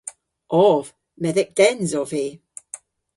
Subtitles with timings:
[0.61, 0.85] Ov.
[1.25, 2.25] Medhek dens ov vy.